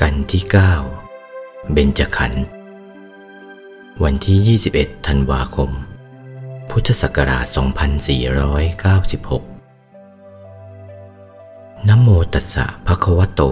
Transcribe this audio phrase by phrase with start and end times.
[0.00, 0.42] กันที่
[1.08, 2.44] 9 เบญจขันธ์
[4.02, 5.70] วันที่ 21 ธันวาคม
[6.70, 7.46] พุทธศักราช
[9.66, 13.42] 2496นะโมตัสสะภะคะวะโต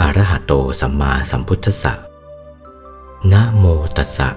[0.00, 1.92] อะระหะโตสัมมาสัมพุทธัสสะ
[3.32, 3.64] นะโม
[3.96, 4.28] ตัสสะ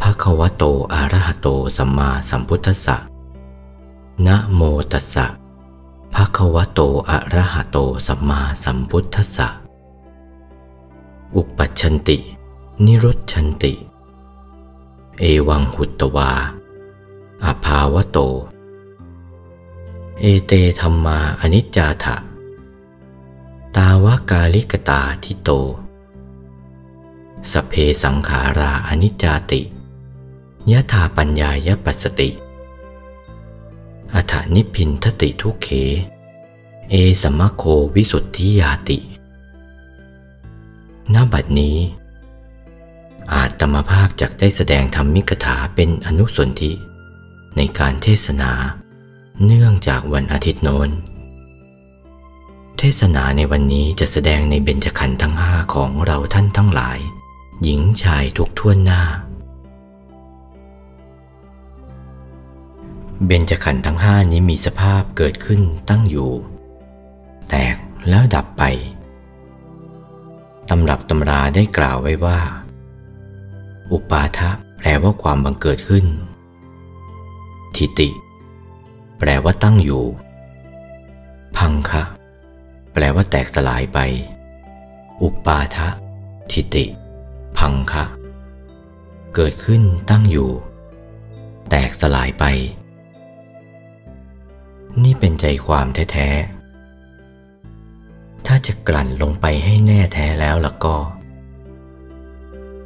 [0.00, 0.64] ภะคะวะโต
[0.94, 2.96] อะระหะโตสัมมาสัมพุทธัสสะ
[4.26, 4.60] นะโม
[4.92, 5.26] ตัสสะ
[6.14, 6.80] ภะคะวะโต
[7.10, 9.48] อะระหะโตสัมมาสัมพุทธัสสะ
[11.36, 12.18] อุปัชชันติ
[12.84, 13.72] นิรุชฌันติ
[15.18, 16.30] เอวังหุตวา
[17.44, 18.18] อภาวโต
[20.20, 22.16] เอเตธัมมาอนิจจาถะ
[23.76, 25.50] ตาวกาลิกตาทิโต
[27.50, 27.72] สัพเพ
[28.02, 29.62] สังขาราอนิจจาติ
[30.72, 32.30] ยะทาปัญญายะ ปัสสติ
[34.14, 35.68] อัฏฐนิพินทติทุเข
[36.90, 38.98] เอสมะโควิสุทธิยาติ
[41.14, 41.76] ณบัดนี้
[43.34, 46.72] อาจตมภาพจักได้แสดงธรรมิกถาเป็นอนุสนธิ
[47.56, 48.52] ในการเทศนา
[49.44, 50.90] เนื่องจากวันอาทิตย์โน้น
[52.78, 56.98] เทศนาในวันนี้จะแสดงในเบญจขันธ์ทั้งห้าของเราท่านทั้งหลาย
[57.62, 59.02] หญิงชายทุกท่วนหน้า
[63.26, 66.30] เบญจขันธ์ทั้งห้านี้มีสภาพเกิดขึ้นตั้งอยู่
[67.50, 67.76] แตก
[68.08, 68.62] แล้วดับไป
[70.70, 72.38] ตำรับตำราได้กล่าวไว้ว่า
[73.90, 76.06] อุปาทะแปลว่าความบังเกิดขึ้น
[77.74, 78.10] ทิติ
[79.18, 80.04] แปลว่าตั้งอยู่
[81.56, 82.02] พังคะ
[82.92, 83.98] แปลว่าแตกสลายไป
[85.22, 85.88] อุปาทะ
[86.50, 86.84] ทิติ
[87.58, 88.04] พังคะ
[89.34, 90.50] เกิดขึ้นตั้งอยู่
[91.70, 92.44] แตกสลายไป
[95.02, 96.59] นี่เป็นใจความแท้ๆ
[98.46, 100.96] ถ้าจะกลั่นลงไปให้แน่แท้แล้วล่ะก็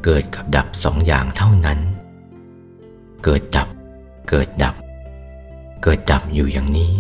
[0.05, 1.79] เกิดกับดับสองอย่างเท่านั้น
[3.25, 3.69] เกิดดับ
[4.29, 4.75] เกิดดับ
[5.83, 6.95] เกิดดับอยู่อย่างนี้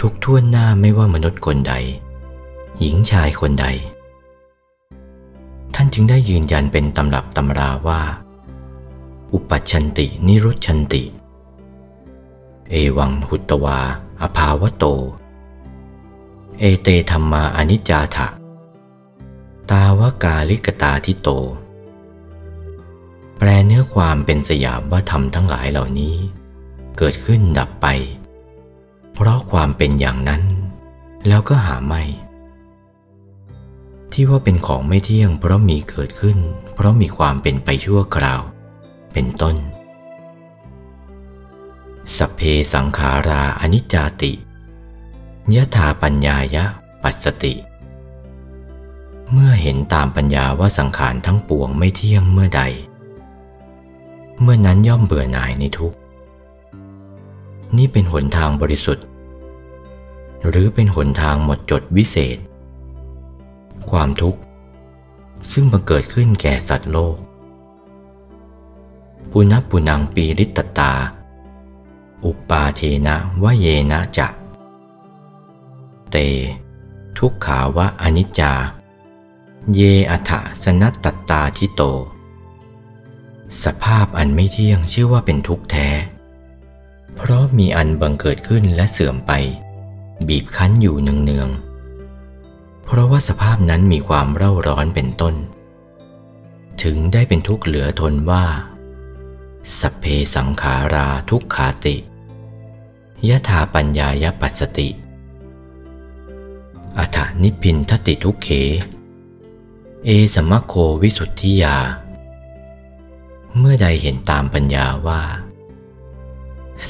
[0.00, 1.74] ทุกท่วนหน้าไม่ว่ามนุษย์คนใด
[2.80, 3.66] หญิงชายคนใด
[5.74, 8.02] ท่านจึงได้ยืนยันเป็นตำรับตำราว่า
[9.32, 11.02] อุปัชันตินิรุชันติ
[12.70, 13.78] เอวังหุตวา
[14.20, 14.84] อภาวะโต
[16.62, 18.28] เอเตธรรมาอนิจจาถะ
[19.70, 21.28] ตาวกาลิกตาทิโต
[23.38, 26.16] แปลเนื้อความเป็นสยามว่าธรรมทั้งหลายเหล่านี้
[26.98, 27.86] เกิดขึ้นดับไป
[29.14, 30.42] เพราะความเป็นอย่างนั้น
[31.28, 32.02] แล้วก็หาไม่
[34.12, 36.38] ที่ว่าเป็นของไม่เที่ยง เพราะมีเกิดขึ้น
[36.74, 38.40] เพราะมีความเป็นไปชั่วคราว
[39.12, 39.56] เป็นต้น
[42.16, 42.40] สัพเพ
[42.72, 44.34] สังขาราอนิจจาติ
[45.56, 46.64] ยะถาปัญญายะ
[47.02, 47.54] ปัสสติ
[49.32, 52.62] เมื่อเห็นตามปัญญาว่าสังขารทั้งปวงไม่เที่ยงเมื่อใด
[54.40, 55.94] เมื่อนั้นย่อมเบื่อหน่ายในทุก
[57.76, 59.06] นี่เป็นหนทางบริสุทธิ์
[60.48, 62.38] หรือเป็นหนทางหมดจดวิเศษ
[63.90, 64.40] ความทุกข์
[65.52, 67.16] ซึ่งบังเกิดขึ้นแก่สัตว์โลก
[69.30, 70.92] ปุณปุนังปีริตตตา
[72.24, 74.28] อุปปาเทนะวะเยนะจะ
[76.10, 76.16] เต
[77.18, 78.52] ทุกขาวะอนิจจา
[79.74, 80.32] เยอัฏฐ
[80.62, 81.82] สนัตตตาทิโต
[83.64, 85.88] สภาพอันไม่เที่ยงชื่อว่าเป็นทุกข์แท้
[87.16, 89.32] เพราะมีอันบังเกิดขึ้นและเสื่อมไป
[90.28, 95.34] บีบคั้นอยู่เนืองๆ เพราะว่าสภาพนั้นมีความเร่าร้อนเป็นต้น
[96.82, 98.44] ถึงได้เป็นทุกข์เหลือทนว่า
[99.78, 100.04] สเพ
[100.34, 101.96] สังขาราทุกขาติ
[103.28, 104.88] ยะถาปัญญายปัสสติ
[106.98, 108.48] อัฏฐนิพินทติทุเข
[110.04, 111.76] เอสมะโควิสุทธิยา
[113.58, 115.22] เมื่อใดเห็นตามปัญญาว่า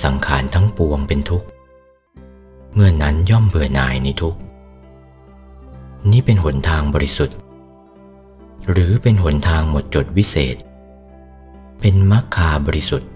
[0.03, 1.47] สังขารทั้งปวงเป็นทุกข์
[2.75, 4.41] เมื่อนั้นย่อมเบื่อหน่ายในทุกข์
[6.11, 7.37] นี่เป็นหนทางบริสุทธิ์
[8.71, 10.57] หรือเป็นหนทางหมดจดวิเศษ
[11.81, 13.11] เป็นมัคคาบริสุทธิ์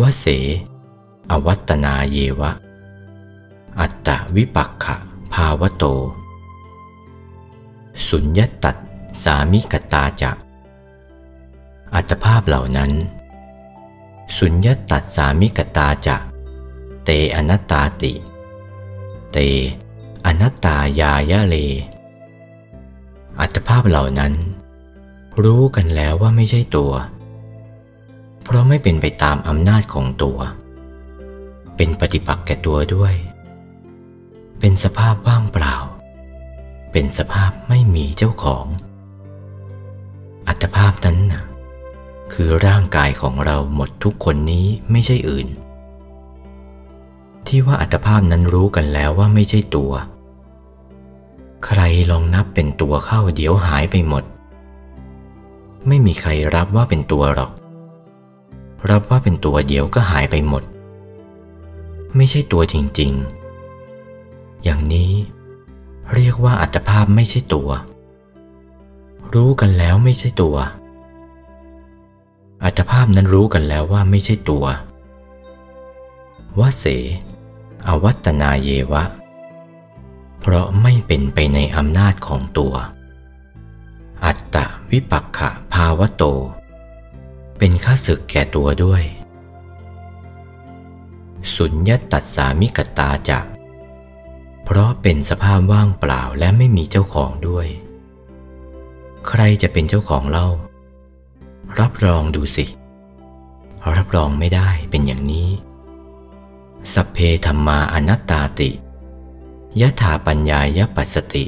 [0.00, 0.26] วเส
[1.30, 2.50] อวัตนาเยวะ
[3.80, 4.96] อัตตวิปักขะ
[5.32, 5.84] ภาวโต
[8.08, 8.76] สุญญตัด
[9.24, 10.32] สามิกตาจะ
[11.94, 12.90] อัตภาพเหล่านั้น
[14.36, 16.16] สุญญตัดสามิกตาจะ
[17.04, 18.12] เตอนัตตาติ
[19.32, 19.38] เต
[20.26, 21.56] อนัตตายายะเล
[23.40, 24.32] อัตภาพเหล่านั้น
[25.44, 26.92] รู้กันแล้วว่าไม่ใช่ตัว
[28.42, 30.38] เพราะไม่เป็นไปตามอำนาจของตัว
[31.76, 33.14] เป็นปฏิปักษ์แก่ตัวด้วย
[34.64, 35.76] เป็นสภาพว่างเปล่า
[36.92, 38.66] เป็นสภาพไม่มีเจ้าของ
[40.48, 41.42] อัตภาพนั้นน่ะ
[42.32, 45.48] คือร่างกายของเราหมดทุกคนนี้ไม่ใช่อื่น
[47.46, 49.92] ที่ว่าอัตภาพนั้นรู้กันแล้วว่าไม่ใช่ตัว
[51.66, 51.80] ใคร
[52.10, 54.24] ลองนับเป็นตัวเข้าเดี๋ยวหายไปหมด
[55.88, 57.50] ไม่มีใครรับว่าเป็นตัวหรอก
[58.90, 60.62] รับว่าเป็นตัวเดียวก็หายไปหมด
[62.16, 63.41] ไม่ใช่ตัวจริง ๆ
[64.64, 65.12] อย่างนี้
[66.14, 67.70] เรียกว่าอัตภาพไม่ใช่ตัว
[69.34, 70.56] รู้กันแล้วไม่ใช่ตัว
[72.64, 74.64] อัตภาพนั้นรู้กันแล้วว่าไม่ใช่ตัว
[76.58, 76.84] วเส
[77.86, 79.04] อวัตนาเยวะ
[80.40, 82.74] เพราะไม่เป็นไปในอำนาจของตัว
[84.24, 86.24] อัตตะวิปักขะภาวะโต
[87.58, 89.02] เป็นข้าศึกแก่ตัวด้วย
[91.54, 93.38] สุญญตัดสามิกตาจะ
[94.74, 97.66] เพราะเป็นสภาพว่างเปล่าและไม่มีเจ้าของด้วย
[99.28, 100.48] ใครจะเป็นเจ้าของเล่า
[101.80, 102.64] รับรองดูสิ
[103.96, 105.48] รับรองไม่ได้เป็นอย่างนี้
[106.92, 108.70] สัพเพธรรมาอนัตตาติ
[109.80, 111.44] ยะถาปัญญายปัสสติ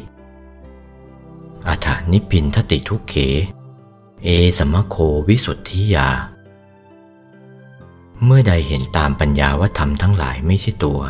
[1.68, 3.14] อัฏนิพพินทติทุกเข
[4.24, 4.28] เอ
[4.58, 4.96] สมะโค
[5.28, 6.08] วิสุทธิยา
[8.24, 11.00] เมื่อใดเห็นตามปัญญาว่าธรรมทั้งหลายไม่ใช่ตัว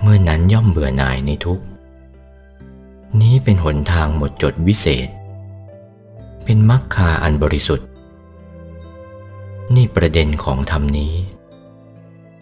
[0.00, 1.60] เมื่อนั้นย่อมเบื่อหน่ายในทุก
[3.20, 5.08] นี้เป็นหนทางหมดจดวิเศษ
[6.44, 7.88] เป็นมรรคาอันบริสุทธิ์
[9.74, 11.14] นี่ประเด็นของธรรมนี้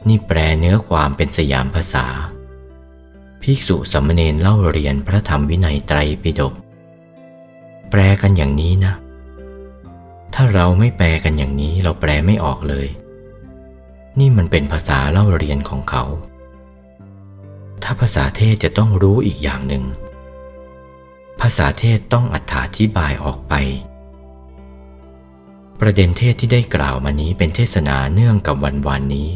[0.08, 2.06] นี่แปลเนื้อความเป็นสยามภาษา
[3.42, 6.54] ภิกษุสามเณรเล่าเรียนพระธรรมวินัยไตรปิฎก
[7.90, 8.94] แปลกันอย่างนี้นะ
[10.34, 12.86] ถ้าเราไม่แปลกันอย่างนี้เราแปลไม่ออกเลย
[14.18, 16.04] นี่มันเป็นภาษาเล่าเรียนของเขา
[17.82, 19.84] ถ้าภาษาเทศจะต้องรู้อีกอย่างหนึ่ง
[21.40, 22.36] ภาษาเทศต้องอ
[22.78, 23.54] ธิบายออกไป
[25.80, 29.28] ประเด็นเทศที่ได้กล่าวมานี้เป็นเทศนาเนื่องกับวันวานนี้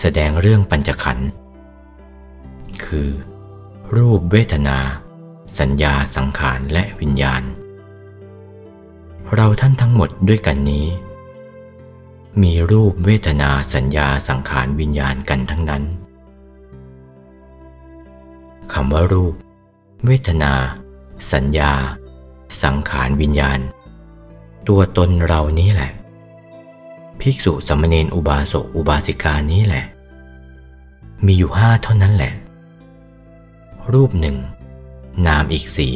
[0.00, 1.28] แสดงเรื่องปัญจขันธ์
[2.84, 3.10] คือ
[3.96, 4.78] รูปเวทนา
[5.58, 7.42] สัญญาสังขารและวิญญาณ
[9.34, 10.86] เราท่านทั้งหมดด้วยกันนี้
[12.42, 15.84] มีรูปเวทนาสัญญาสังขารวิญญาณกันทั้งนั้น
[18.72, 19.34] คำว่ารูป
[20.04, 20.52] เวทนา
[21.32, 21.72] สัญญา
[22.62, 23.60] สังขารวิญญาณ
[24.68, 25.92] ตัวตนเรานี้แหละ
[27.20, 29.84] ภิกษุสมเณรอุบาสกอุบาสิกานี้แหละ
[31.24, 32.32] มีอยู่ห้าเท่านั้นแหละ
[33.92, 34.36] รูปหนึ่ง
[35.26, 35.94] นามอีกสี่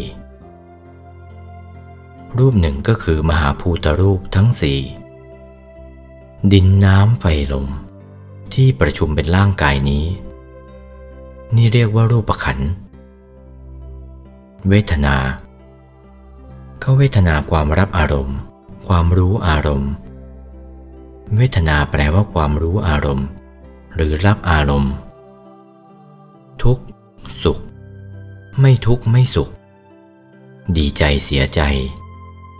[2.38, 4.80] รูปหนึ่งก็คือมหาภูตรูปทั้งสี่
[6.52, 7.66] ดินน้ำไฟลม
[8.54, 10.04] ที่ประชุมเป็นร่างกายนี้
[11.54, 12.70] นี่เรียกว่ารูปขันธ์
[14.68, 15.16] เวทนา
[16.80, 18.38] เขาเวทนาความรับอารมณ์
[18.86, 19.92] ความรู้อารมณ์
[21.36, 23.26] เวทนาแปลว่าความรู้อารมณ์
[23.94, 24.92] หรือรับอารมณ์
[26.62, 26.78] ทุก
[27.42, 27.58] สุข
[28.60, 29.48] ไม่ทุกข์ไม่สุข
[30.76, 31.60] ดีใจเสียใจ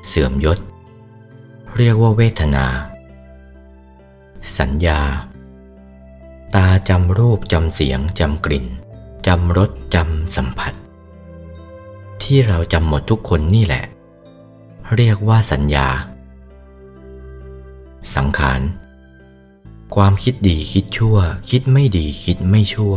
[0.07, 0.59] เสื่อมยศ
[1.77, 2.67] เรียกว่าเวทนา
[4.59, 5.01] สัญญา
[6.57, 8.67] ตาจำรูปจำเสียงจำกลิ่น
[9.27, 10.73] จำรสจำสัมผัส
[12.23, 13.85] ที่เราจำหมดทุกคนนี่แหละ
[14.97, 15.89] เรียกว่าสัญญา
[18.15, 18.61] สังขาร
[19.95, 21.17] ความคิดดีคิดชั่ว
[21.51, 22.95] คิดไม่ดีคิดไม่ชั่ว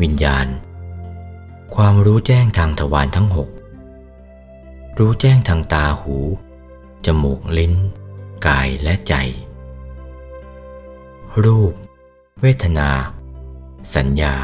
[0.00, 0.46] วิญญาณ
[1.74, 3.48] ความรู้แจ้งทางทวารทั้งหก
[4.98, 6.16] รู้แจ้งทางตาหู
[7.06, 7.74] จมูกลิ้น
[8.46, 9.14] กายและใจ
[11.44, 11.72] รูป
[12.40, 12.90] เวทนา
[13.94, 14.34] สัญญา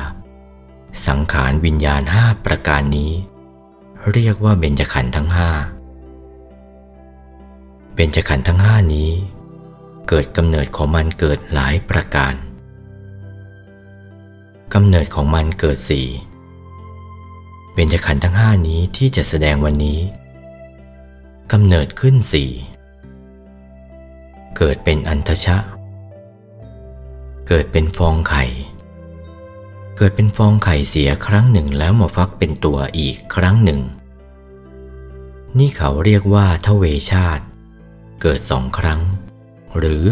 [1.07, 3.13] สังขารวิญญาณห้าประการนี้
[4.13, 5.51] เรียกว่าเบญจขันธ์ทั้งห้า
[7.95, 9.11] เบญจขันธ์ทั้งห้านี้
[10.09, 12.35] เกิดกำเนิดของมันเกิดหลายประการ
[14.75, 16.07] กำเนิดของมันเกิดสี่
[17.75, 20.01] เบญจขันธ์ทั้งห้านี้ที่จะแสดงวันนี้
[21.53, 22.51] กำเนิดขึ้นสี่
[24.57, 25.59] เกิดเป็นอันทชะ
[27.51, 28.45] เกิดเป็นฟองไข่
[29.97, 33.81] เกิดเป็นฟองไข่เสียครั้งหนึ่งแล้วมาฟักเป็นตัวอีกครั้งหนึ่ง
[35.59, 37.45] นี่เขาเรียกว่าทเวชาติ
[38.23, 39.01] เกิดสองครั้ง
[39.79, 40.05] หรือ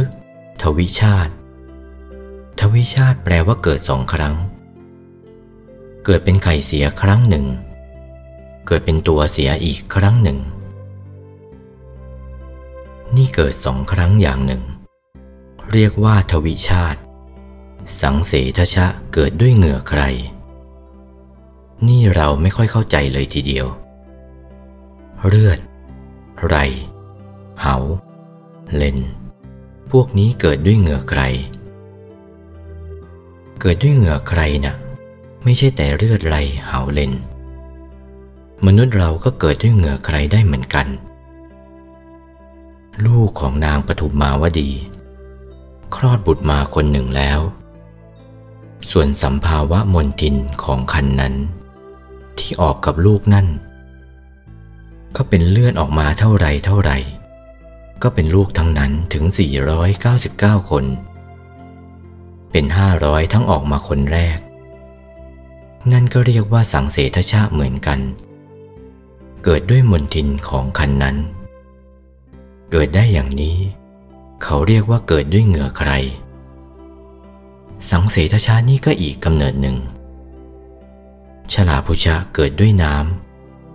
[0.63, 1.33] ทวิชาติ
[2.61, 4.35] ทวิชาติแปลว่าเกิดสองครั้ง
[6.05, 7.47] เกิดเป็นไข่เสียครั้งหนึ่ง
[8.67, 10.39] เกิดเป็นตัวเสียอีกครั้งหนึ่ง
[13.17, 14.63] นี่เกิดสองครั้งอย่างหนึ่ง
[15.73, 17.01] เรียกว่าทวิชาติ
[18.01, 20.03] สังเสทชะเกิดด้วยเหงื่อใคร
[21.89, 23.67] นี่เราไม่ค่อยเข้าใจเลยทีเดียว
[25.27, 25.59] เลือด
[26.47, 26.57] ไร
[27.61, 27.77] เหา
[28.75, 28.99] เลน
[29.91, 31.23] พวกนี้เกิดด้วยเหงื่อใคร
[33.61, 34.75] เกิดด้วยเหงื่อใครนะ่ะ
[35.45, 36.37] ไม่ใช่แต่เลือดไร
[36.67, 37.13] เหาเลน
[38.67, 40.87] มนุษย์เราก็เกิดด้วยเหงื่อใครได้เหมือนกัน
[43.07, 44.71] ลูกของนางปฐุมมาวดี
[45.95, 47.41] คลอดบุตรมาคนหนึ่งแล้ว
[48.91, 51.35] ส่วนสัมภาวะมนทินของคันนั้น
[52.39, 53.47] ที่ออกกับลูกนั่น
[55.17, 56.93] ก็เป็นเลื่อดออกมาเท่าไรเท่าไร
[58.03, 59.25] ก็เป็นลูกทั้งนั้นถึง
[59.97, 60.85] 499 คน
[62.51, 62.65] เป็น
[62.99, 64.39] 500 ทั้งออกมาคนแรก
[65.93, 68.01] นั่นก็เรียกว่าสังเสทชาเหมือนกัน
[69.45, 71.17] เกิดด้วยมนทินของคันนั้น
[72.71, 73.57] เกิดได้อย่างนี้
[74.43, 75.91] เขาเรียกว่าเกิดด้วยเหงื่อใคร
[77.91, 79.77] สังเสทชานี่ก็อีกกำเนิดหนึ่ง
[81.53, 82.95] ฉลาพุชะเกิดด้วยน้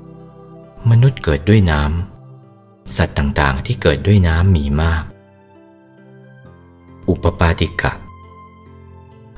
[0.05, 5.03] ำ มนุษย์เกิดด้วยน้ำ สัตว์ต่างๆที่เกิดด้วยน้ำมีมาก
[7.09, 7.93] อุปปาติกะ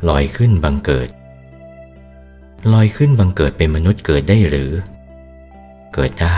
[0.10, 1.10] ลอยขึ้นบังเกิด
[2.74, 4.72] ลอยขึ้นบังเกิดเป็นมนุษย์เกิดได้หรือ
[5.94, 6.38] เกิดได้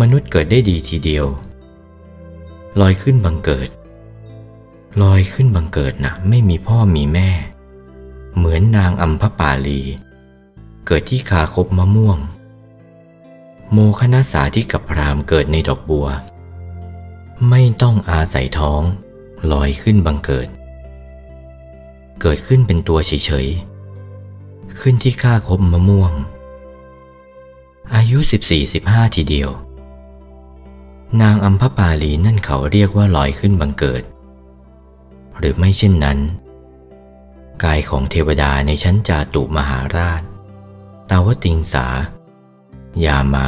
[0.00, 1.26] มนุษย์เกิดได้ดีทีเดียว
[2.80, 3.68] ลอยขึ้นบังเกิด
[5.02, 7.30] ลอยขึ้นบังเกิดนะไม่มีพ่อมีแม่
[8.36, 9.82] เหมือนนางอัมพปาลี
[10.86, 12.18] เกิดที่คาคบมะม่วง
[13.72, 16.06] โมคณะสาที่กับพรามเกิดในดอกบัว
[17.48, 18.82] ไม่ต้องอาศัยท้อง
[19.52, 20.48] ลอยขึ้นบังเกิด
[22.20, 26.12] เกิดขึ้นเป็นตัวเฉยๆ ขึ้นที่ข้าคบมะม่วง
[27.94, 28.18] อายุ
[28.66, 29.50] 14-15 ทีเดียว
[31.22, 34.02] นางอัมพปาลีนั่นเขาเรียกว่าลอยขึ้นบังเกิด
[35.38, 36.18] หรือไม่เช่นนั้น
[37.64, 40.22] กายของเทวดาในชั้นจาตุมหาราช
[41.10, 41.86] ตาวติงสา
[43.04, 43.46] ยามา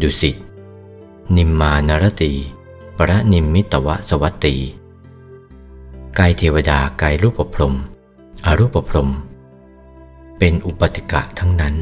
[0.00, 0.36] ดุสิต
[1.36, 2.32] นิมมานรตี
[2.96, 4.56] ปรนิมมิตวสวัตตี
[6.18, 7.74] กายเทวดากายรูปพรม
[8.46, 9.10] อรูปพรม
[10.38, 11.74] เป็นอุปติกะทั้งนั้น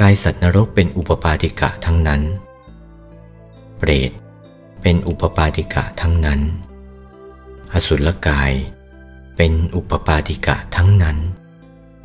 [0.00, 2.22] กายสัตว์นรกเป็นอุปปาติกะทั้งนั้น
[3.78, 4.10] เปรต
[4.82, 6.40] เป็นอุปปาติกะทั้งนั้น
[7.74, 8.52] อสุรกาย
[9.36, 11.18] เป็นอุปปาติกะทั้งนั้น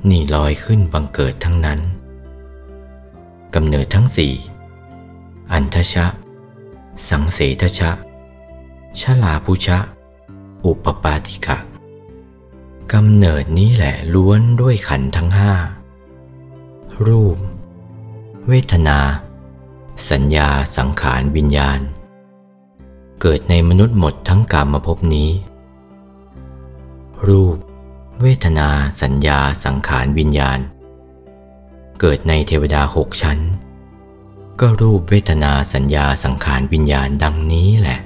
[0.10, 1.80] นี่ลอยขึ้นบังเกิดทั้งนั้น
[3.56, 4.34] กำเนิดทั้งสี่
[5.52, 6.06] อันทชะ
[7.10, 7.92] สังเสทชะ
[9.00, 9.78] ชลาพุชะ
[10.66, 11.58] อุปปาติกะ
[12.94, 15.54] กำเนิดนี้แหละล้วนด้วยขันทั้งห้า
[17.06, 17.38] รูป
[18.48, 19.00] เวทนา
[20.10, 21.80] สัญญาสังขารวิญญาณ
[23.22, 25.30] เกิดในมนุษย์หมดทั้งกรรมภพนี้
[27.28, 27.58] รูป
[28.22, 28.70] เวทนา
[29.02, 30.60] สัญญา สังขารวิญญาณ
[32.00, 33.40] เกิดในเทวดาหกชั้น
[34.60, 38.00] ก็รูปเวทนาสัญญาสังขารวิญญาณดังนี้แหละ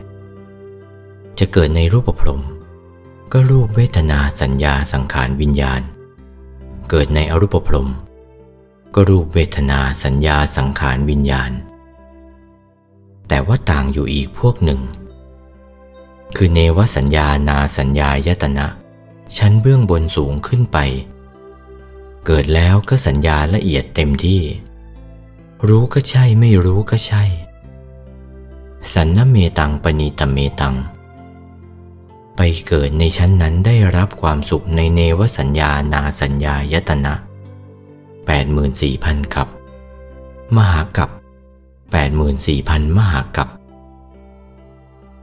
[1.39, 2.41] จะเกิดในรูปพรหม
[3.33, 5.81] ก็รูปเวทนาสัญญาสังขารวิญญาณ
[6.89, 7.89] เกิดในอรูปพรหม
[8.95, 11.51] ก็รูปเวทนาสัญญาสังขารวิญญาณ
[13.27, 14.81] แต่ว่าต่างอยู่อีกพวกหนึ่ง
[16.35, 18.67] คือเนวสัญญานาสัญญายตนะ
[19.37, 20.77] ชั้นเบื้องบนสูงขึ้นไป
[22.25, 24.41] เกิดแล้วก็สัญญาละเอียดเต็มที่
[25.67, 27.23] รู้ก็ใช่ไม่รู้ก็ใช่
[28.93, 30.75] สันนเมตังปณีตเมตัง
[32.35, 37.13] ไปเกิดในชั้นนั้นได้รับความสุขในเนวสัญญานาสัญญายตนะ
[38.43, 39.47] 84,000 กับ
[40.55, 41.09] มหากับ
[42.23, 43.49] 84,000 มหากับ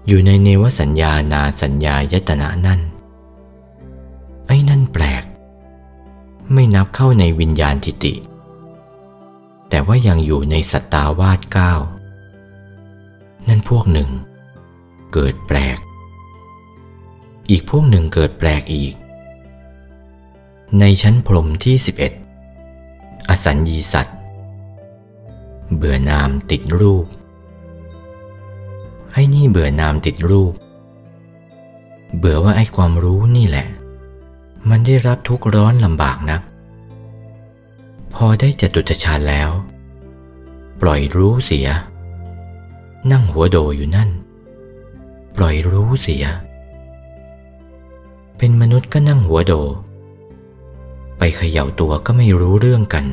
[0.06, 2.80] อยู่ในเนวสัญญานาสัญญายตนะนั่น
[4.50, 5.24] ไอ้นั่นแปลก
[6.52, 8.14] ไม่นับเข้าในวิญญาณทิติ
[9.68, 11.72] แต่ว่ายังอยู่ในสัตตาวาสเก้า
[13.48, 14.10] นั่นพวกหนึ่ง
[15.12, 15.78] เกิดแปลก
[17.50, 18.94] อีกพวกหนึ่งเกิดแปลกอีก
[20.80, 21.76] ในชั้นพรมที่
[22.52, 24.18] 11 อสัญญีสัตว์
[25.76, 27.06] เบื่อนามติดรูป
[29.12, 30.52] ไอ้นี่เบื่อนามติดรูป
[32.18, 33.66] เบื่อว่าไอ้ความรู้นี่แหละ
[34.70, 36.42] มันได้รับทุกข์ร้อนลำบากนัก
[38.14, 39.50] พอได้จตุตฌานแล้ว
[40.80, 41.68] ปล่อยรู้เสีย
[43.12, 44.10] นั่งหัวโดอยู่นั่น
[45.36, 46.24] ปล่อยรู้เสีย
[48.38, 49.52] เป็นมนุษย์ก็นั่งหัวโด
[51.18, 53.04] ไปเขย่าตัวก็ไม่รู้เรื่องกัน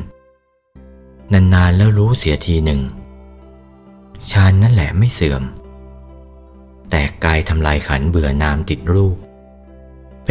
[1.32, 2.80] นานๆแล้วรู้เสียทีหนึ่ง
[4.30, 5.42] ฌานนั่นแหละไม่เสื่อม
[6.90, 9.16] แต่กายทำลายขันเบื่อนามติดรูป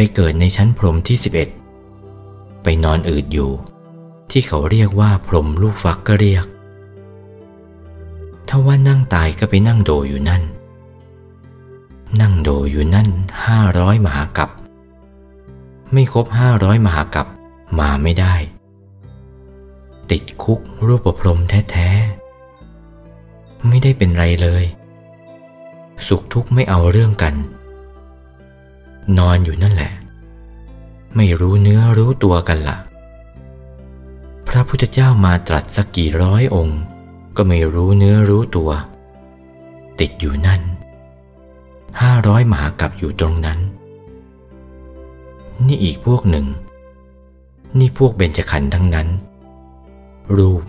[0.00, 1.18] ไปเกิดในชั้นพรมที่
[1.90, 3.50] 11 ไปนอนอืดอยู่
[4.30, 6.44] ที่เขาเรียกว่าพรมลูกฟักก็เรียก
[8.48, 10.42] ถ้าว่านั่งตายก็ไปนั่งโดอยู่นั่น
[12.20, 13.08] นั่งโดอยู่นั่น
[13.44, 14.50] ห้าร้อยมหากับ
[15.92, 17.26] ไม่ครบห้าร้อยมหากับ
[17.78, 18.34] มาไม่ได้
[20.10, 24.64] ติดคุกรูปพรมแท้ๆ ไม่ได้เป็นไรเลย
[26.06, 27.34] สุขทุกข์ไม่เอาเรื่องกัน
[29.18, 29.92] นอนอยู่นั่นแหละ
[31.16, 32.76] ไม่รู้เนื้อรู้ตัวกันละ่ะ
[34.48, 36.80] พระพุทธเจ้ามาตรัสสักกี่ร้อยองค์
[37.36, 38.70] ก็ไม่รู้เนื้อรู้ตัว
[40.00, 40.60] ติดอยู่นั่น
[42.00, 43.58] ห้าร้อยหมากับอยู่ตรงนั้น
[45.66, 46.46] นี่อีกพวกหนึ่ง
[47.78, 49.08] นี่พวกเบญจขันธ์ทั้งนั้น
[50.36, 50.62] รูป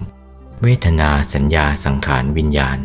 [0.61, 2.79] เวทนาสัญญาสังขารวิญญาณ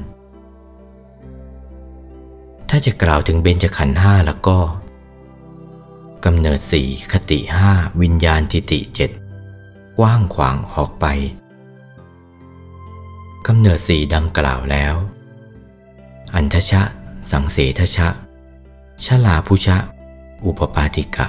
[2.68, 4.58] ถ้าจะกล่าวถึงเบญจขันธ์ห้าแล้วก็
[6.28, 9.11] กำเนิดสี่คติห้าวิญญาณทิติเจ็ด
[9.99, 11.07] กว้างขวางออกไป
[13.47, 14.95] กำเนิดสี่ดังกล่าวแล้ว
[16.35, 16.83] อันทชะ
[17.31, 18.09] สังเสทชะ
[19.04, 19.76] ชลาพุชะ
[20.45, 21.26] อุปปาติกะ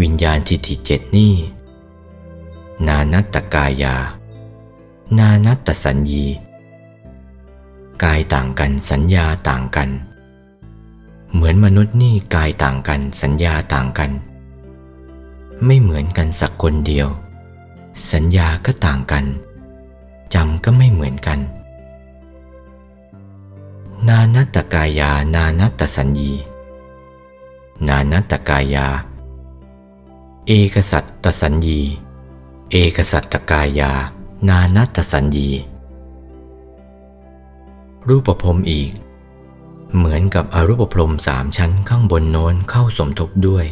[0.00, 1.34] วิญญาณทิติเจ็ดนี่
[2.86, 3.96] นานัตตกายา
[5.18, 6.26] นานัตตสัญญี
[8.02, 9.90] กายต่างกันสัญญาต่างกัน
[11.34, 14.10] เหมือนมนุษย์นี่กายต่างกันสัญญาต่างกัน
[15.66, 17.08] ไม่เหมือนกันสักคนเดียว
[18.12, 19.24] สัญญาก็ต่างกัน
[20.34, 21.38] จำก็ไม่เหมือนกัน
[24.08, 26.32] นานัตตกายานานัตตสัญญี
[27.88, 28.86] นานัตตกายา
[30.46, 31.80] เอกสัตตสัญญี
[32.70, 33.92] เอกสัตตกายา
[34.48, 35.50] นานัตตสัญญี
[38.08, 38.90] รูปภพอีก
[39.96, 43.66] เหมือนกับอรูปพรมสามชั้นข้างบนโน้นเข้าสมทบด้วย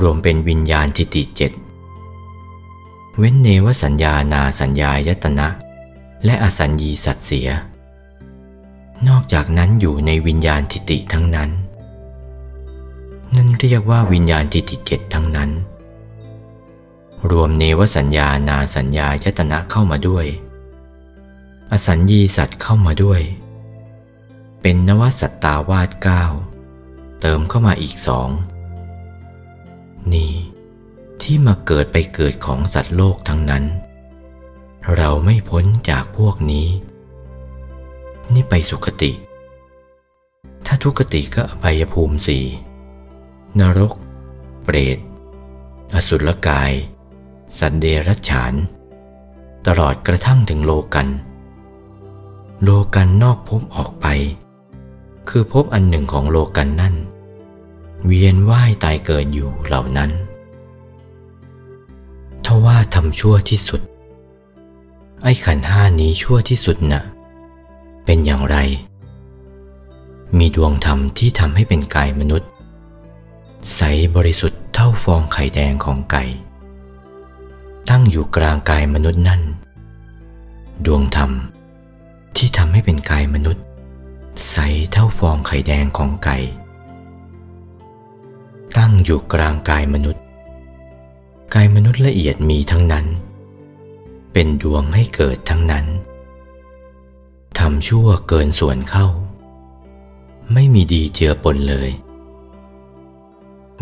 [0.00, 1.52] รวมเป็นวิญญาณทิติเจ็ด
[3.18, 5.48] เว้นเนวสัญญานาสัญญายตนะ
[6.24, 7.48] และอสัญญีสัตเสีย
[9.08, 11.50] นอกจากนั้นอยู่ในวิญญาณทิติทั้งนั้น
[13.36, 15.50] นั่นเรียกว่าวิญญาณทิติเจ็ดทั้งนั้น
[17.30, 20.26] รวมเนวสัญญานาสัญญายตนะเข้ามาด้วย
[21.72, 23.20] อสัญญีสัตว์เข้ามาด้วย
[24.66, 26.24] เป็นนวสัตตาวาสเก้า
[27.20, 28.28] เติมเข้ามาอีกสอง
[30.12, 30.32] นี่
[31.22, 33.64] ที่มาเกิดไปเกิดของสัตว์โลกทั้งนั้น
[34.96, 36.68] เราไม่พ้นจากพวกนี้
[38.32, 39.12] นี่ไปสุคติ
[40.66, 42.44] ถ้าทุกติก็อบายภูมิสี่
[43.60, 43.92] นรก
[44.64, 44.98] เปรต
[45.94, 46.72] อสุรกาย
[47.58, 48.54] สัตว์เดรัจฉาน
[49.66, 51.08] ตลอดกระทั่งถึงโลกัน
[52.62, 54.08] โลกันนอกภพออกไป
[55.28, 56.94] คือภพอันหนึ่งของโลกันนั่น
[58.06, 60.10] เวียนว่ายตายเกิดอยู่เหล่านั้น
[62.44, 63.80] ทว่าทำชั่วที่สุด
[65.22, 67.02] ไอ้ขันห้านี้ชั่วที่สุดนะ่ะ
[68.04, 68.56] เป็นอย่างไร
[70.38, 72.50] มีดวงธรรมที่ทำให้เป็นกายมนุษย์
[73.74, 73.80] ใส
[74.16, 76.24] บริสุทธิ์เท่าฟองไข่แดงของไก่
[77.90, 79.42] ตั้งอยู่กลางกายมนุษย์นั่น
[80.86, 81.30] ดวงธรรม
[82.36, 83.64] ที่ทำให้เป็นกายมนุษย์
[84.48, 84.56] ใส
[84.92, 86.38] เท่าฟองไข่แดงของไก่
[88.78, 90.22] ตั้งอยู่กลางกายมนุษย์
[91.54, 93.06] กายมนุษย์ละเอียดมีทั้งนั้น
[94.32, 95.86] เป็นดวงให้เกิดทั้งนั้น
[97.58, 99.06] ทำชั่วเกินส่วนเข้า
[100.52, 101.90] ไม่มีดีเจือปนเลย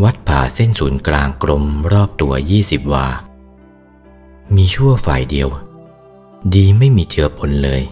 [0.02, 3.06] วัดผ่าเส้นศูนย์กลางกลมรอบตัวยี่สิบวา
[4.54, 5.48] มีชั่วฝ่ายเดียว
[6.54, 7.82] ดีไม่มีเจือปนเลย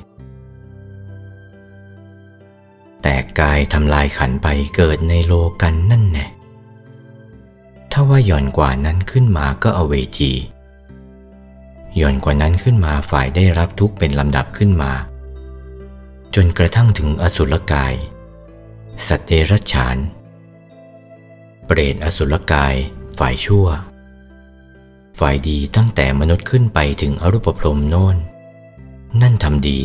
[3.02, 5.32] แต่กายทำลายขันไปเกิดในโล
[5.62, 6.26] กันนั่นแน่
[7.92, 10.32] ถ้าว่าหย่อนกว่านั้นขึ้นมาก็อเวจี
[11.96, 14.92] หย่อนกว่านั้นขึ้นมาฝ่ายได้รับทุกเป็นลำดับขึ้นมา
[16.34, 17.94] จนกระทั่งถึงอสุรกาย
[19.06, 19.96] สัตว์เดรัจฉาน
[21.66, 22.74] เปรตอสุรกาย
[23.18, 23.66] ฝ่ายชั่ว
[25.18, 28.16] ฝ่ายดีตั้งแต่มนุษย์ขึ้นไปถึงอรูปพรมโน่น
[29.22, 29.78] นั่นทำดี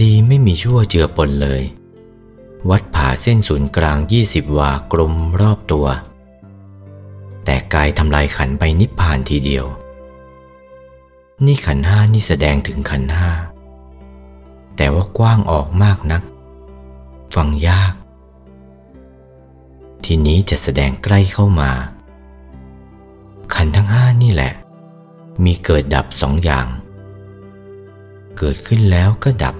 [0.00, 1.62] ดีไม่มีชั่วเจือปนเลย
[2.70, 5.86] วัดผ่าเส้นศูนย์กลางยี่สิบวากลมรอบตัว
[7.44, 9.66] แต่กายทำลายขันไปนิพพานทีเดียว
[11.44, 13.30] นี่ขันห้านี่แสดงถึงขันห้า
[14.76, 16.22] แต่ว่ากว้างออกมากนัก
[17.34, 17.92] ฟังยาก
[20.04, 21.70] ทีนี้จะแสดงใกล้เข้ามา
[23.54, 24.52] ขันทั้งห้านี่แหละ
[25.44, 26.66] มีเกิดดับสองอย่าง
[28.38, 29.54] เกิดขึ้นแล้วก็ดับ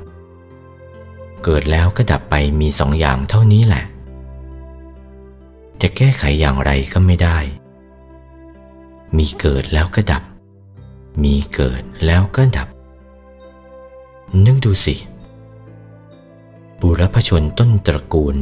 [1.44, 3.84] เกิดแล้วก็ดับไปมีสองอย่างเท่านี้แหละ
[5.82, 7.38] จะแก้ไขอย่างไรก็ไม่ได้
[9.16, 10.22] มีเกิดแล้วก็ดับ
[11.22, 12.68] มีเกิดแล้วก็ดับ
[14.44, 14.94] นึกดูสิ
[16.80, 18.36] บุรพชนต้นตระกูล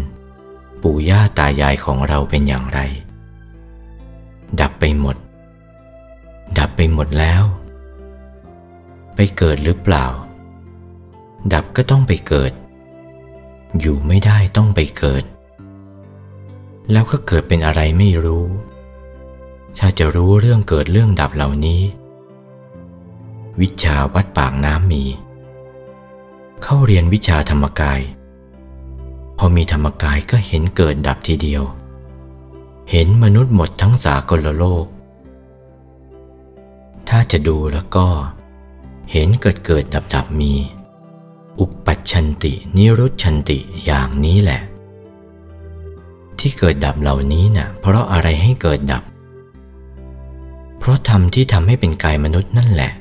[0.83, 2.81] ปู่ย่าตายายของเราเป็นอย่างไร
[4.61, 5.17] ดับไปหมด
[6.59, 7.43] ดับไปหมดแล้ว
[9.15, 10.07] ไปเกิดหรือเปล่า
[11.53, 12.53] ดับก็ต้องไปเกิด
[13.79, 15.25] อยู่ไม่ได้ต้องไปเกิด
[16.93, 18.47] แล้วก็เกิดเป็นอะไรไม่รู้
[19.79, 21.83] ถ้าจะรู้เรื่องเกิดเรื่องดับเหล่านี้
[23.61, 25.05] วิชาวัดปากน้ำมี
[26.63, 28.01] เข้าเรียนวิชาธรรมกาย
[29.39, 31.63] พอมีธรรมกายก็เห็นเกิดดับทีเดียว
[32.91, 34.87] เห็นมนุษย์หมดทั้งสากลโลก
[37.09, 38.07] ถ้าจะดูแล้วก็
[39.13, 40.55] เห็นเกิดเกิดดับดับมี
[41.61, 44.61] อุปัชชันตินิรุชฌันติอย่างนี้แหละ
[46.39, 49.03] ที่เกิดดับเหล่านี้น่ะเพราะอะไรให้เกิดดับ
[50.79, 52.93] เพราะธรรมที่ทำให้เป็นกายมนุษย์นั่นแหละ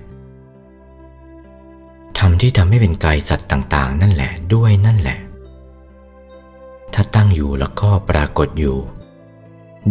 [2.19, 5.17] ธรรมที่ทำให้เป็นกายสัตว์ต่างๆ นั่นแหละด้วยนั่นแหละ
[6.93, 8.77] ถ้าตั้งอยู่แล้วก็ปรากฏอยู่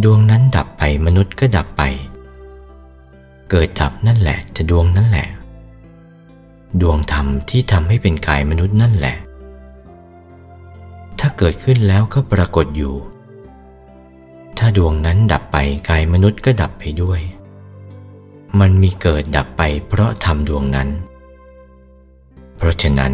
[0.03, 1.83] ดวงนั้นดับไปมนุษย์ก็ดับไป
[3.49, 5.27] เกิดดับนั่นแหละจะดวงนั่นแหละ
[6.81, 9.15] ดวงธรรมที่ทำให้เป็นกายมนุษย์นั่นแหละ
[11.19, 12.95] ถ้าเกิดขึ้นแล้วก็ปรากฏอยู่
[14.57, 15.57] ถ้าดวงนั้นดับไป
[15.89, 17.21] กายมนุษย์ก็ดับไปด้วย
[18.59, 20.89] มันมีเกิดดับไปเพราะทำดวงนั้น
[22.57, 23.13] เพราะฉะนั้น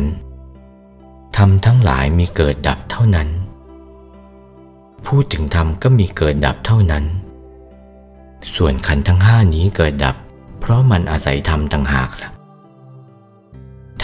[1.37, 3.29] ธรรมทั้งหลายมีเกิดดับเท่านั้น
[5.05, 7.03] พูดถึงธรรมก็มีเกิดดับเท่านั้น
[8.55, 10.15] ส่วนขันธ์ทั้งห้านี้เกิดดับ
[10.59, 12.29] เพราะมันอาศัยธรรมต่างหากล่ะ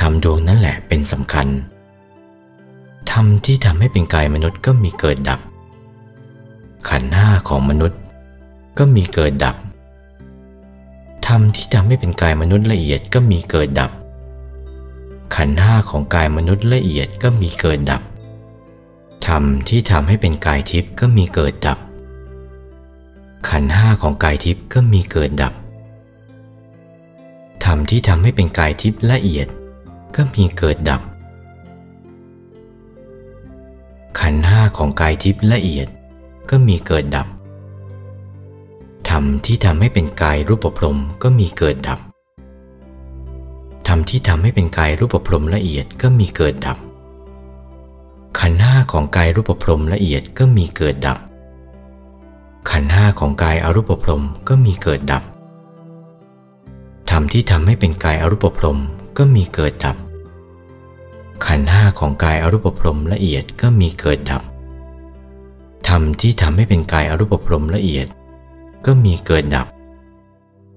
[0.02, 1.48] ธรรมดวงนั่นแหละเป็นสำคัญ
[3.12, 5.40] ธรรมที่ทำให้เป็นกายมนุษย์ก็มีเกิดดับ
[6.90, 8.00] ขันธ์ห้าของมนุษย์
[8.78, 9.56] ก็มีเกิดดับ
[11.28, 13.92] ธรรมที่ทำให้เป็นกายมนุษย์ละเอียดก็มีเกิดดับ
[15.36, 18.02] ขันธ์ห้าของกายมนุษย์ละเอียดก็มีเกิดดับ
[19.28, 21.78] ธรรมที่ทำให้เป็นกายทิพย์ก็มีเกิดดับ
[23.50, 25.54] ขันธ์ห้าของกายทิพย์ก็มีเกิดดับ
[27.64, 29.48] ธรรมที่ทำให้เป็นกายทิพย์ละเอียด
[30.16, 31.02] ก็มีเกิดดับ
[34.20, 35.88] ขันห้าของกายทิพย์ละเอียด
[36.50, 37.28] ก็มีเกิดดับ
[39.10, 42.00] ธรรมที่ทำให้เป็นกายรูปพรมก็มีเกิดดับ
[43.88, 46.78] ธรรมที่ทำให้เป็นกายรูปพรมละเอียดก็มีเกิดดับ
[48.40, 51.18] ขันห้าของกายรูปพรมละเอียดก็มีเกิดดับ
[52.70, 55.24] ขันห้าของกายอรูปพรมก็มีเกิดดับ
[57.10, 58.80] ธรรมที่ทำให้เป็นกายอรูปพรม
[59.18, 59.98] ก็มีเกิดดับ
[61.46, 64.42] ขันห้าของกายอรูปพรมละเอียดก็มีเกิดดับ
[65.88, 68.08] ธรรมที่ทำให้เป็นกายอรูปพรมละเอียด
[68.86, 69.68] ก็มีเกิดดับ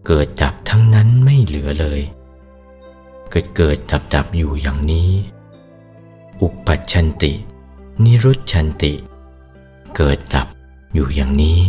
[0.07, 2.01] เกิดดับทั้งนั้นไม่เหลือเลย
[3.31, 5.11] เกิดเกิดดับดับอยู่อย่างนี้
[6.43, 7.33] อุปปัชชันติ
[8.05, 8.93] นิรุชชันติ
[9.97, 10.47] เกิดดับ
[10.95, 11.61] อยู่อย่างนี้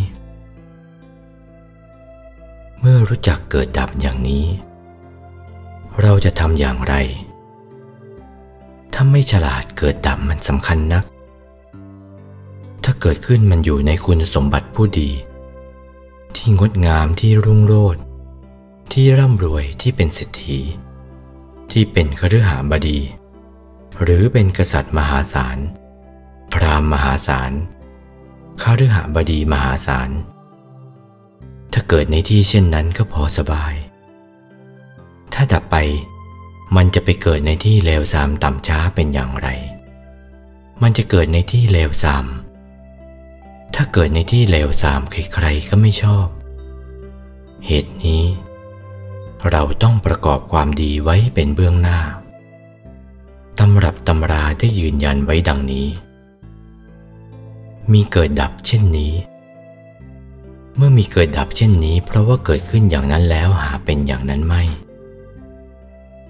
[2.80, 4.45] เมื่อรู้จักเกิดดับอย่างนี้
[6.01, 6.95] เราจะทำอย่างไร
[8.93, 11.03] ถ้าไม่ฉลาดเกิดดับมันสำคัญนัก
[12.84, 15.10] ถ้าเกิดขึ้นมันอยู่ในคุณสมบัติผู้ดี
[16.36, 18.01] ที่งดงามที่รุ่งโรจน์
[18.93, 20.60] ที่ร่ำรวยที่เป็นเศรษฐี
[21.71, 22.99] ที่เป็นคฤหาบดี
[24.03, 25.58] หรือเป็นกษัตริย์มหาศาล
[26.53, 27.51] พราหมณ์มหาศาล
[28.62, 30.10] คฤหบดีมหาศาล
[31.73, 33.73] ถ้าเกิดในที่เช่นนั้นก็พอสบาย
[35.35, 35.77] ถ้าดับไป
[36.75, 39.47] มันจะไปเกิดในที่เลวทรามต่ำช้าเป็นอย่างไร
[40.81, 42.25] มันจะเกิดในที่เลวทราม
[43.75, 46.27] ถ้าเกิดในที่เลวทรามใครๆก็ไม่ชอบ
[47.65, 48.23] เหตุนี้
[49.51, 51.99] เราต้องประกอบความดีไว้เป็นเบื้องหน้า
[53.59, 55.87] ตำรับตำราได้ยืนยันไว้ดังนี้
[57.91, 59.13] มีเกิดดับเช่นนี้
[60.75, 64.63] เมื่อมีเกิดดับเช่นนี้ เพราะว่าเกิดขึ้นอย่างนั้นแล้วหาเป็นอย่างนั้นไม่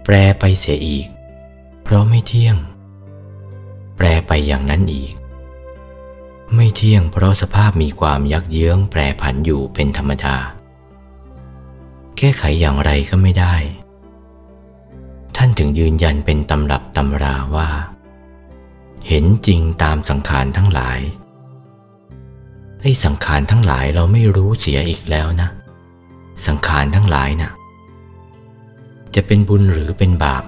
[0.06, 1.08] แปรไปเสียอีก
[1.84, 2.58] เพราะไม่เที่ยง
[3.98, 5.14] แปรไปอย่างนั้นอีก
[6.56, 10.36] ไม่เที่ยงเพราะสภาพมีความยักเยื้องแปรผันอยู่เป็นธรรมดา
[12.18, 13.56] แก้ไขอย่างไรก็ไม่ได้
[15.36, 17.70] ท่านถึงยืนยันเป็นตำรับตำราว่า
[19.08, 21.00] เห็นจริงตามสังขารทั้งหลาย
[22.82, 25.50] ไอ้สังขารทั้งหลายเราไม่รู้เสียอีกแล้วนะ
[26.48, 27.52] สังขารทั้งหลายนะ่ะ
[29.16, 30.44] จะเป็นบุญหรือเป็นบาป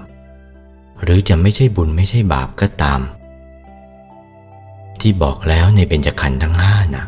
[1.02, 3.00] หรือจะไม่ใช่บุญไม่ใช่บาปก็ตาม
[5.00, 7.04] ที่บอกแล้วในเบญจขันธ์ทั้งห้านะ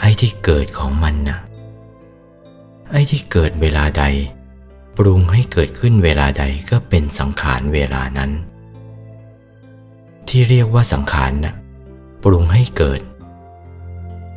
[0.00, 1.38] ไอ้ที่เกิดของมันนะ
[2.90, 4.04] ไอ้ที่เกิดเวลาใด
[4.96, 8.30] ปรุงให้เกิดขึ้นเวลาใดก็เป็นสังขารเวลานั้น
[10.28, 11.54] ที่เรียกว่าสังขารนะ่ะ
[12.22, 13.00] ปรุงให้เกิด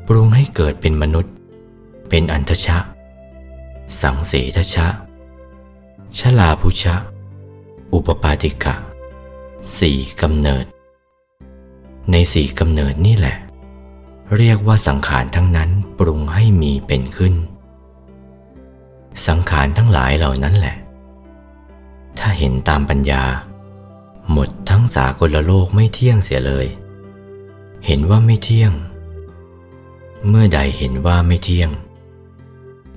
[0.08, 1.34] ปรุงให้เกิดเป็นมนุษย์
[2.10, 2.78] เป็นอันทชะ
[4.02, 4.88] สังเสทชะ
[6.20, 6.96] ชลาภุชะ
[7.94, 8.76] อุปปาติกะ
[9.78, 10.66] สี่กำเนิด
[12.12, 13.38] ในสี่กำเนิดนี่แหละ
[14.38, 15.70] เรียกว่าสังขารทั้งนั้น
[16.00, 17.34] ปรุงให้มีเป็นขึ้น
[19.28, 20.76] สังขารทั้งหลายเหล่านั้นแหละ
[22.20, 23.24] ถ้าเห็นตามปัญญา
[24.32, 26.68] หมดทั้งสากลโลกไม่เที่ยงเสียเลย
[27.86, 28.72] เห็นว่าไม่เที่ยง
[30.28, 31.70] เมื่อใดเห็นว่าไม่เที่ยง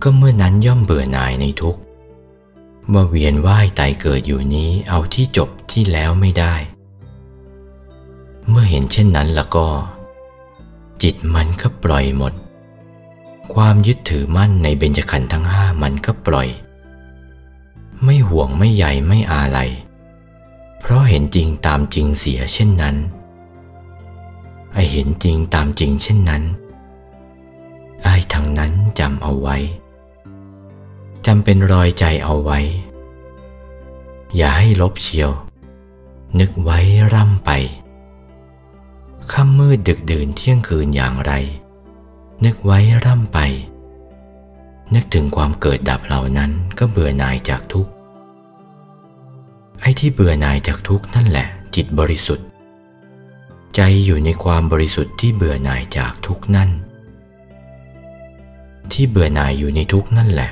[0.03, 1.84] ก็เมื่อนั้นย่อมเบื่อหน่ายในทุกข์
[2.93, 6.55] ว่าเวียนว่ายตายเกิดอยู่นี้เอาที่จบที่แล้วไม่ได้
[8.49, 9.67] เมื่อเห็นเช่นนั้นแล้วก็
[11.03, 12.33] จิตมันก็ปล่อยหมด
[13.55, 16.49] ความยึดถือมั่นในเบญจขันธ์ทั้งห้ามันก็ปล่อย
[18.05, 19.71] ไม่ห่วงไม่ใหญ่ไม่อาลัย
[20.79, 22.97] เพราะเห็นจริงตามจริงเสียเช่นนั้น
[24.73, 26.43] ไอเห็นจริงตามจริงเช่นนั้น
[28.03, 29.57] ไอทางนั้นจำเอาไว้
[31.27, 32.61] จำเป็นรอยใจเอาไว้
[34.37, 35.31] อย่าให้ลบเชียว
[36.41, 36.79] นึกไว้
[37.15, 37.51] ร่ำไป
[39.33, 41.33] ค่ำมืดดึกดื่นเที่ยงคืนอย่างไร
[42.45, 43.39] นึกไว้ร่ำไป
[44.95, 47.91] นึกถึงความเกิดดับเหล่านั้นก็เบื่อหน่ายจากทุกข์
[49.81, 52.47] ไอ้ที่เบื่อหน่ายจากทุกข์นั่นแหละ จิตบริสุทธิ์
[53.75, 56.71] ใจอยู่ในความบริสุทธิ์ที่เบื่อหน่ายจากทุกข์นั่น
[58.93, 60.51] ที่เบื่อหน่ายอยู่ในทุกข์นั่นแหละ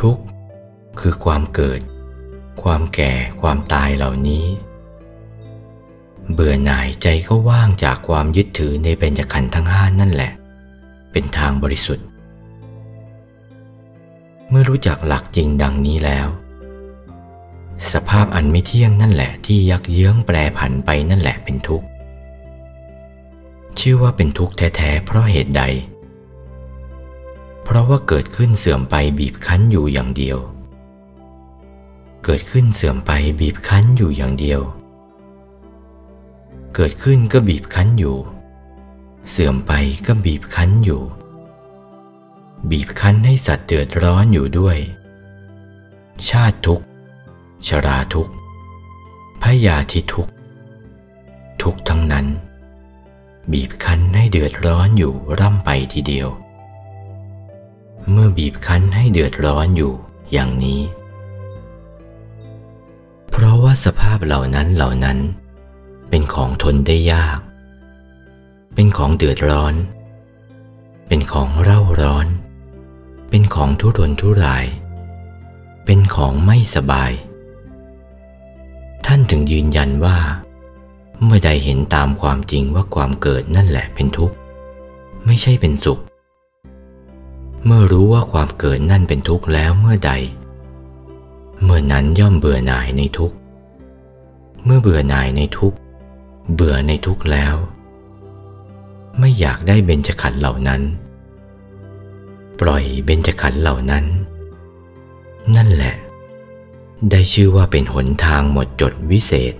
[0.00, 0.22] ทุกข์
[1.00, 1.80] คือความเกิด
[2.62, 4.46] ความแก่ความตายเหล่านี้
[6.32, 10.32] เบื่อหน่ายใจก็ว่างจากความยึดถือในเบญจขันธ์ทั้งห้านั่นแหละ
[11.12, 12.06] เป็นทางบริสุทธิ์
[14.48, 16.28] เมื่อรู้จักหลักจริงดังนี้แล้ว
[17.92, 21.86] สภาพอันไม่เที่ยงนั่นแหละที่ยักเยื้องแปรผันไปนั่นแหละเป็นทุกข์
[23.80, 30.38] ชื่อว่าเป็นทุกข์แท้ๆเพราะเหตุใดเเพราะว่าเกิดขึ้นเสื่อมไปบีบคั้นอยู่อย่างเดียว
[32.24, 34.60] เกิดขึ้นเสื่อมไปบีบคั้นอยู่อย่างเดียว
[36.74, 38.16] เกิดขึ้นก็บีบคั้นอยู่
[39.30, 39.72] เสื่อมไป
[40.06, 41.02] ก็บีบคั้นอยู่
[42.70, 44.78] บีบคั้นให้สัตว์เดือดร้อนอยู่ด้วย
[46.28, 46.86] ชาติทุกข์
[47.66, 48.32] ชราทุกข์
[49.42, 50.32] พยาธิทุกข์
[51.62, 52.26] ทุกทั้งนั้น
[53.52, 56.28] บีบคั้นให้เดือดร้อนอยู่ร่ำไปทีเดียว
[58.10, 59.92] เมื่อบีบคั้นให้เดือดร้อนอยู่
[60.32, 60.80] อย่างนี้
[63.30, 65.18] เพราะว่าสภาพเหล่านั้นเหล่านั้น
[66.10, 67.38] เป็นของทนได้ยาก
[68.74, 69.74] เป็นของเดือดร้อน
[71.08, 72.26] เป็นของเร่าร้อน
[73.30, 74.66] เป็นของทุรนทุราย
[75.84, 77.12] เป็นของไม่สบาย
[79.06, 80.18] ท่านถึงยืนยันว่า
[81.24, 84.34] เมื่อใดเห็นตามความจริงว่าความเกิดนั่นแหละเป็นทุกข์
[85.26, 86.00] ไม่ใช่เป็นสุข
[87.66, 90.12] เมื่อรู้ว่าความเกิดนั่นเป็นทุกข์แล้วเมื่อใด
[91.62, 93.36] เมื่อนั้นย่อมเบื่อหน่ายในทุกข์
[94.64, 95.78] เมื่อเบื่อหน่ายในทุกข์
[96.54, 97.54] เบื่อในทุกข์แล้ว
[99.18, 100.82] ไม่อยากได้เบญจขันธ์เหล่านั้น
[102.60, 104.04] ปล่อยเบญจขันธ์เหล่านั้น
[105.56, 105.94] นั่นแหละ
[107.10, 109.54] ได้ชื่อว่าเป็นหนทางหมดจดวิเศษ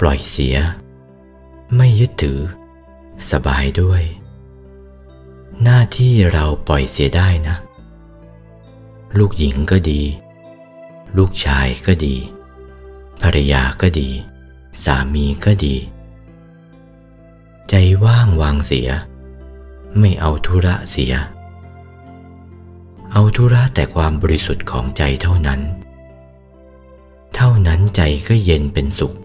[0.00, 0.56] ปล่อยเสีย
[1.76, 2.38] ไม่ยึดถือ
[3.30, 4.02] สบายด้วย
[5.64, 7.56] หน้าที่เราปล่อยเสียได้นะ
[9.18, 10.02] ลูกหญิงก็ดี
[11.16, 12.16] ลูกชายก็ดี
[13.22, 14.08] ภรรยาก็ดี
[14.84, 15.76] สามีก็ดี
[17.68, 18.88] ใจว่างวางเสีย
[19.98, 21.14] ไม่เอาธุระเสีย
[23.12, 25.60] เอาธุระแต่ความบริสุทธิ์ของใจเท่านั้น
[27.34, 29.16] เท่านั้นใจก็เย็นเป็นสุข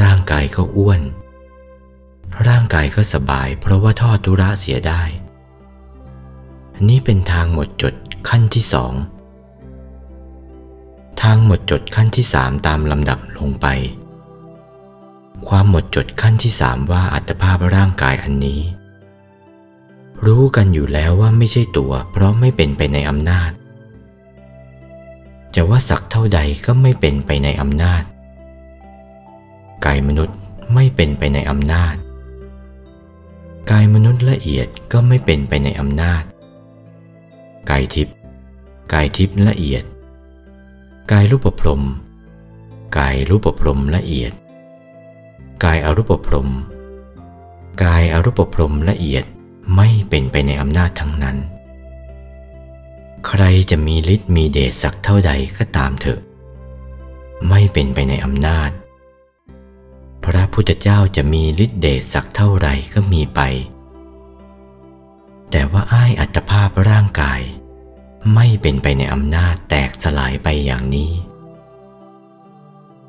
[0.00, 1.00] ร่างกายก็อ้วน
[2.48, 5.02] ร่างกายก็สบายเพราะว่าทอดทุระเสียได้
[6.88, 7.94] นี่เป็นทางหมดจด
[8.28, 8.92] ขั้นที่สอง
[11.22, 13.66] ทางหมดจดขั้นที่สามตามลำดับลงไป
[15.48, 18.60] ความหมดจดขั้นที่สามว่าอัตภาพร่างกายอันนี้
[20.26, 23.50] รู้กันอยู่แล้วว่าไม่ใช่ตัว เพราะไม่เป็นไปในอำนาจ
[25.54, 28.02] จะว่าสักเท่าใดก็ไม่เป็นไปในอำนาจ
[29.84, 30.36] กายมนุษย์
[30.74, 31.94] ไม่เป็นไปในอำนาจ
[33.70, 36.22] กายมนุษย์ละเอียดก็ไม่เป็นไปในอำนาจ
[37.70, 38.16] กายทิพย์
[38.92, 39.84] กายทิพย์ละเอียด
[41.12, 41.82] กายรูปพรม
[42.98, 44.32] กายรูปพรมละเอียด
[45.64, 46.48] กายอรูปพรม
[47.84, 49.24] กายอรูปพรมละเอียด
[49.76, 51.36] ไม่เป็นไปในอำนาจทั้งนั้น
[53.26, 56.20] ใครจะมีฤทธิ์มีเดชสักเท่าใดก็ตามเถอะ
[57.48, 58.70] ไม่เป็นไปในอำนาจ
[60.24, 63.40] พระพุทธเจ้าจะมีฤทธิ์เดชสักเท่าไรก็มีไป
[65.50, 67.40] แต่ว่าอ้ายอัตภาพร่างกาย
[68.34, 71.12] ไม่เป็นไปในอำนาจแตกสลายไปอย่างนี้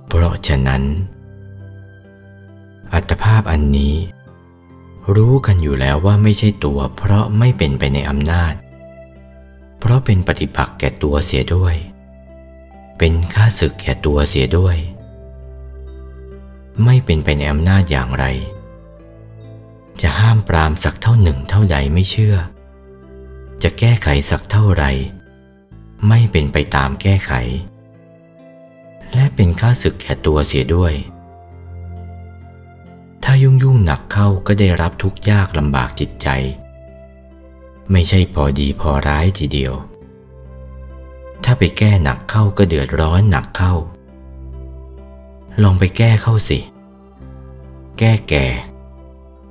[0.08, 0.84] เพราะฉะนั้น
[2.94, 3.96] อัตภาพอันนี้
[5.16, 8.54] รู้กันอยู่แล้วว่าไม่ใช่ตัวเพราะไม่เป็นไปในอำนาจ
[9.80, 11.76] เพราะเป็นปฏิปักษ์แก่ตัวเสียด้วย
[12.98, 14.78] เป็นข้าศึกแก่ตัวเสียด้วย
[16.86, 18.26] ไม่เป็นไปในอำนาจอย่างไร
[20.02, 22.36] จะห้ามปรามสักเท่าหนึ่งเท่าใดไม่เชื่อ
[23.64, 24.86] จะแก้ไขสักเท่าไร
[26.08, 27.32] ไม่เป็นไปตามแก้ไข
[29.16, 30.94] และเป็นข้าศึกแก่ตัวเสียด้วย
[33.24, 36.28] ถ้ายุ่งยุ่งหนักเข้าก็ได้รับทุกข์ยากลำบากจิตใจ
[37.92, 39.74] ไม่ใช่พอดีพอร้ายทีเดียว
[41.44, 43.74] ถ้าไปแก้หนักเข้าก็เดือดร้อนหนักเข้า
[45.64, 46.60] ลองไปแก้เข้าสิ
[48.00, 48.46] แก้แก่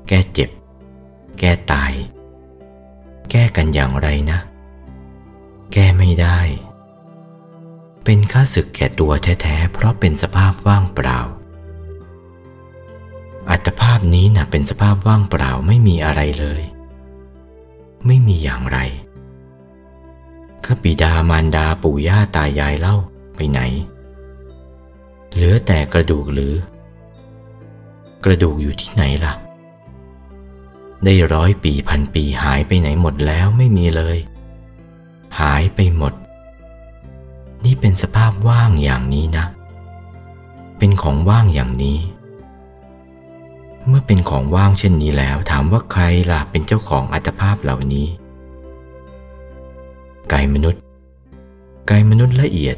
[0.09, 0.51] แก้เจ็บ
[1.39, 1.93] แก้ตาย
[3.31, 4.39] แก้กันอย่างไรนะ
[5.73, 6.39] แก้ไม่ได้
[8.05, 11.21] เป็นข้าศึกแก่ตัวแท้ๆ เพราะเป็นสภาพว่างเปล่า
[13.51, 16.63] อัตภาพนี้นะ่ะเป็นสภาพว่างเปล่าไม่มีอะไรเลย
[18.07, 18.79] ไม่มีอย่างไร
[20.65, 22.97] ข้าบิดามารดาปู่ย่าตายายเล่า
[23.37, 23.61] ไปไหน
[25.33, 26.55] เหลือแต่กระดูกหรือ
[28.25, 29.33] กระดูกอยู่ที่ไหนล่ะ
[31.05, 34.19] ได้ร้อยปีพันปีหายไปไหนหมดแล้วไม่มีเลย
[35.41, 36.13] หายไปหมด
[37.65, 39.47] นี่เป็นสภาพว่างอย่างนี้นะ
[40.79, 41.99] เป็นของว่างอย่างนี้
[43.87, 48.07] เมื่อเป็นของว่างเช่นนี้แล้ว ถามว่าใครล่ะเป็นเจ้าของอัตภาพเหล่านี้
[50.33, 50.83] กายมนุษย์
[51.91, 52.77] กายมนุษย์ละเอียด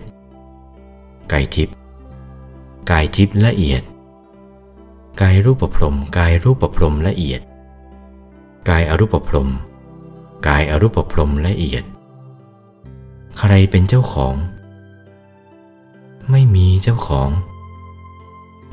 [1.32, 1.76] กายทิพย์
[2.90, 3.82] กายทิพย์ละเอียด
[5.20, 7.40] กายรูปประพรมกายรูปประพรมละเอียด
[8.68, 9.48] กายอรูปพรม
[10.46, 11.84] กายอรูปพรมละเอียด
[13.38, 14.34] ใครเป็นเจ้าของ
[16.30, 17.30] ไม่มีเจ้าของ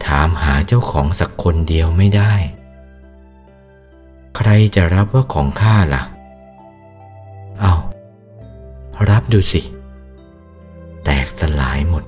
[0.06, 2.34] ถามหาเจ้าของสักคนเดียวไม่ได้
[4.38, 6.04] ใครจะรับว่าของข้าล่ะ
[7.62, 7.74] เอา
[9.10, 9.62] รับดูสิ
[11.04, 12.04] แตกสลายหมด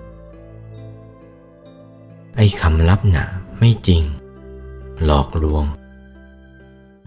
[2.36, 3.26] ไอ้คำลับหนา
[3.60, 4.04] ไม่จริง
[5.04, 5.66] หลอกลวง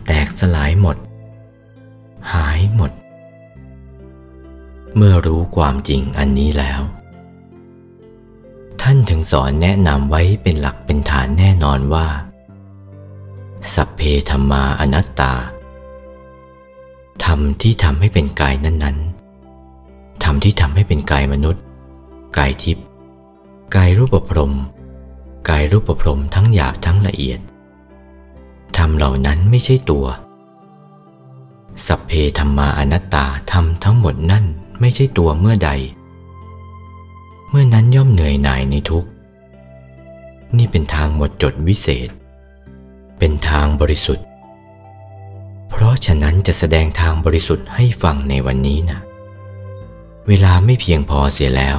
[0.07, 0.97] แตกสลายหมด
[2.33, 2.93] หายหมด
[4.97, 6.81] เมื่อรู้ความจริงอันนี้แล้ว
[8.83, 12.07] ท่านถึงสอนแนะนำไว้เป็นหลักเป็นฐานแน่นอนว่า
[13.75, 15.33] สัพเพธรรมาอนัตตา
[17.25, 21.63] ธรรมที่ทำให้เป็นกายนั้นๆธรรมที่ทำให้เป็นกายมนุษย์
[22.37, 22.87] กายทิพย์
[23.75, 24.55] กายรูปประพรม
[25.49, 27.41] กายรูปประพรมทั้งหยาบทั้งละเอียด
[28.77, 30.07] ธรรมเหล่านั้นไม่ใช่ตัว
[31.87, 34.45] สัพเพธรรมาอนัตตาธรรมทั้งหมดนั่น
[34.81, 35.71] ไม่ใช่ตัวเมื่อใด
[37.49, 39.11] เมื่อนั้นย่อมเหนื่อยหน่ายในทุกข์
[40.57, 42.09] นี่เป็นทางหมดจดวิเศษ
[43.19, 44.27] เป็นทางบริสุทธิ์
[45.69, 49.01] เพราะฉะนั้นจะแสดงทางบริสุทธิ์ให้ฟังในวันนี้นะ
[50.29, 51.79] เวลาไม่เพียงพอเสียแล้ว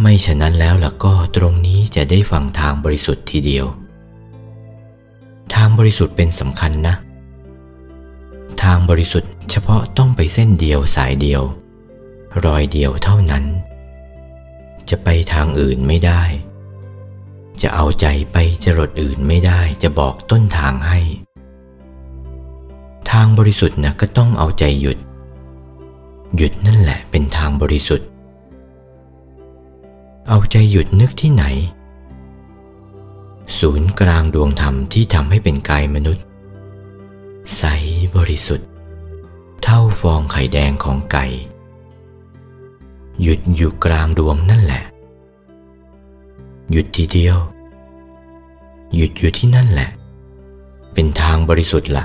[0.00, 3.66] ไม่ฉะนั้นแล้วล่ะก็ตรงนี้จะได้ฟังทางบริสุทธิ์ทีเดียว
[5.54, 6.94] ทางบริสุทธิ์เป็นสำคัญนะ
[8.62, 11.42] ทางบริสุทธิ์เฉพาะต้องไปเส้นเดียวสายเดียว
[12.44, 13.44] รอยเดียวเท่านั้น
[14.90, 16.22] จะไปทางอื่นไม่ได้
[17.62, 21.00] จะเอาใจไปจรดอื่นไม่ได้จะบอกต้นทางให้
[23.10, 24.98] ทางบริสุทธิ์นะก็ต้องเอาใจหยุด
[26.36, 28.08] หยุดนั่นแหละเป็นทางบริสุทธิ์
[30.30, 31.44] เอาใจหยุดนึกที่ไหน
[33.58, 36.24] ศูนย์กลางดวงธรรมที่ทำให้เป็นกายมนุษย์
[37.56, 37.62] ใส
[38.16, 38.68] บริสุทธิ์
[39.62, 41.26] เท่าฟองไข่แดงของไก่
[43.22, 44.82] หยุดอยู่กลางดวงนั่นแหละ
[46.70, 47.36] หยุดทีเดียว
[48.96, 49.88] หยุดอยู่ที่นั่นแหละ
[50.94, 52.04] เป็นทางบริสุทธิ์ละ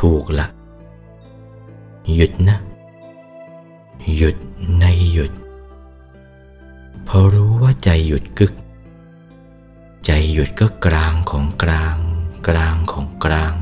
[0.00, 0.46] ถูกละ
[2.14, 2.58] หยุดนะ
[4.16, 4.36] หยุด
[4.80, 5.32] ในหยุด
[7.08, 8.52] พอรู้ว่าใจหยุดกึก
[10.06, 11.96] ใจหยุดก็กลางของกลาง
[12.48, 13.54] กลางของกลาง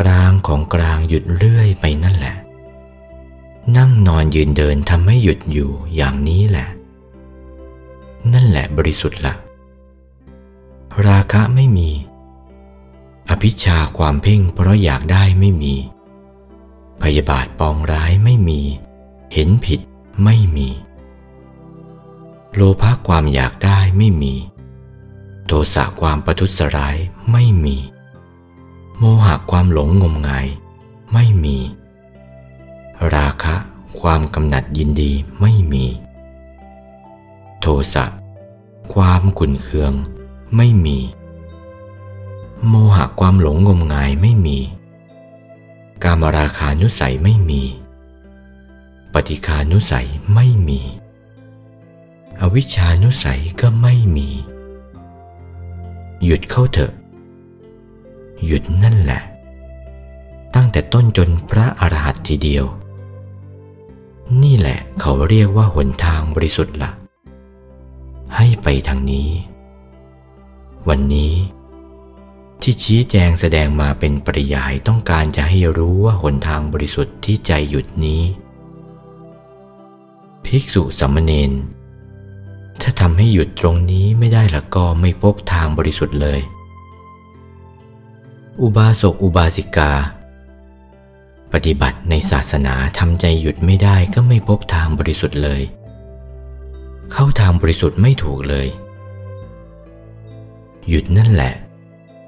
[0.00, 2.36] กลางของกลางหยุดเรื่อยไปนั่นแหละ
[3.76, 6.68] นั่งนอนยืนเดินทำให้หยุดอยู่อย่างนี้แหละ
[8.32, 9.34] นั่นแหละบริสุทธิ์ละ
[11.06, 11.90] ราคะไม่มี
[13.30, 15.74] อภิชาความเพ่งเพราะอยากได้ไม่มี
[17.02, 18.60] พยาบาทปองร้ายไม่มี
[19.32, 19.80] เห็นผิด
[20.24, 20.68] ไม่มี
[22.54, 24.34] โลภะความอยากได้ไม่มี
[25.46, 26.96] โทสะความประทุษร้าย
[27.32, 27.76] ไม่มี
[28.98, 30.46] โมหะความหลงงมงาย
[31.12, 31.58] ไม่มี
[33.14, 33.54] ราคะ
[34.00, 35.84] ความกำหนัดยินดีไม่มี
[37.60, 38.04] โทสะ
[38.94, 39.92] ความขุนเคือง
[40.56, 40.98] ไม่มี
[42.68, 44.58] โมหะความหลงงมงายไม่มี
[46.02, 47.62] กามราคานุสัยไม่มี
[49.12, 50.80] ปฏิคานุสัยไม่มี
[52.40, 54.28] อวิชชานุสัยก็ไม่มี
[56.24, 56.92] หยุดเข้าเถอะ
[58.46, 59.22] หยุดนั่นแหละ
[60.54, 62.64] ตั้งแต่ต้นจนพระอรหันต์ทีเดียว
[64.42, 66.90] นี่แหละเขาเรียกว่าหนทางบริสุทธิ์ละ่ะ
[68.36, 69.30] ให้ไปทางนี้
[70.88, 71.34] วันนี้
[72.62, 78.22] ที่ชี้แจงแสดงมาเป็นปริยายต้องการจะให้รู้ว่าหนทางบริสุทธิ์ที่ใจหยุดนี้
[80.44, 81.52] ภิกษุสัมมเนน
[82.82, 86.40] ถ้าทำให้หยุดตรงนี้ไม่ได้ละก็ไม่พบทางบริสุทธิ์เลย
[88.62, 89.92] อุบาสกอุบาสิกา
[91.52, 95.62] ปฏิบัติในศาสนาทำใจหยุดไม่ได้ก็ไม่พบทางบริสุทธิ์เลย
[97.12, 98.68] เข้าทางบริสุทธิ์ไม่ถูกเลย
[100.88, 101.54] หยุดนั่นแหละ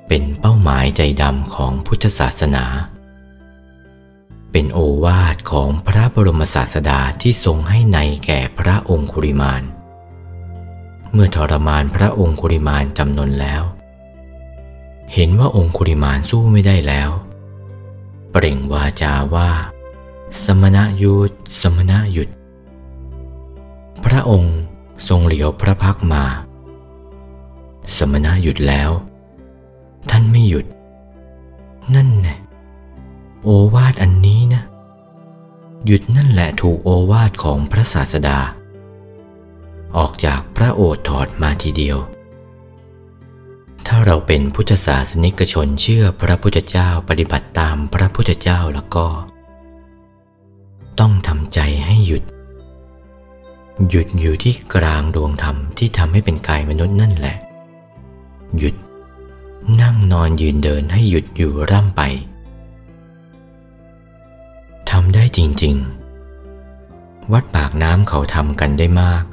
[0.09, 2.65] เป็นเป้าหมายใจดำของพุทธศาสนา
[4.53, 9.63] เป็นโอวาทของพระบรมศาสดาที่ทรงให้ในแก่พระองคุริมาน
[11.13, 13.63] เมื่อทรมานพระองคุริมานจำนนแล้ว
[15.13, 17.11] เห็นว่าองคุริมานสู้ไม่ได้แล้ว
[18.31, 19.51] เปล่งวาจาว่า
[20.45, 22.29] สมณะหยุดสมณะหยุด
[24.05, 24.59] พระองค์
[25.09, 26.25] ทรงเหลียวพระพักมา
[27.97, 28.91] สมณะหยุดแล้ว
[30.11, 30.67] ท่านไม่หยุด
[31.95, 32.37] นั่นแน่
[33.43, 34.63] โอวาทอันนี้นะ
[35.87, 38.39] หยุดนั่นแหละถูกโอวาทของพระศาสดา
[39.97, 41.99] ออกจากพระโอษฐ์ถอดมาทีเดียว
[43.87, 49.07] ถ้าเราเป็นพุทธศาสนิกชนเชื่อพระพุทธเจ้าปฏิบัติตามพระพุทธเจ้าแล้วก็
[51.01, 52.23] ต้องทำใจให้หยุด
[53.89, 57.37] หยุดอยู่ที่กลางดวงธรรมที่ทำให้เป็นกายมนุษย์นั่นแหละ
[58.59, 58.75] หยุด
[59.81, 62.03] นั่งนอนยืนเดินให้หยุดอยู่ร่ำไป
[64.91, 65.77] ทำได้จริง
[66.55, 69.25] ๆ วัดปากน้ำเขาทำกันได้มาก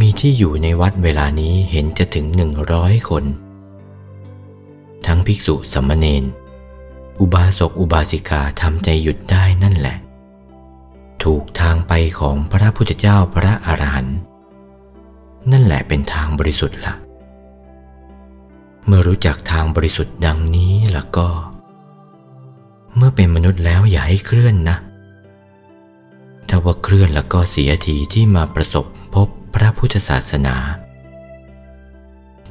[0.00, 3.24] มีที่อยู่ในวัดเวลานี้เห็นจะถึงหนึ่งร้อยคน
[5.06, 6.24] ทั้งภิกษุสมมเณร
[7.20, 9.96] อุบาสกอุบาสิกาทำใจหยุดได้นั่นแหละ
[11.22, 14.18] ถูกทางไปของพระพุทธเจ้าพระอรหันต์
[15.52, 16.94] นั่นแหละเป็นทางบริสุทธิ์ละ
[18.86, 21.28] เมื่อรู้จักทางบริสุทธิ์ดังนี้แล้วก็
[22.96, 24.76] เมื่อเป็นมนุษย์แล้วอย่าให้เคลื่อนนะ
[26.48, 30.56] ถ้าว่าเคลื่อนแล้วก็เสียทีที่มาประสบพบ พระพุทธศาสนา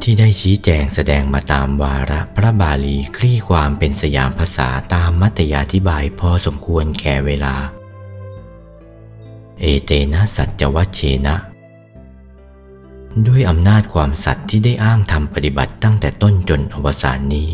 [0.02, 7.56] ที่ได้ชี้แจงแสดงมาตามวาระพระบาลีคลี่ความเป็นสยามภาษาตามมัตยาธิบายพอสมควรแก่เวลา
[9.60, 11.36] เอเตนะสัจวัชเชนะ
[13.28, 17.52] ด้วยอำนาจความสัตย์ที่ได้อ้างทำปฏิบัติตั้งแต่ต้นจนอวสานนี้